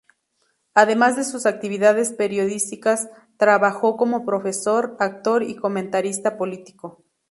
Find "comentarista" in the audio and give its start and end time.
5.55-6.39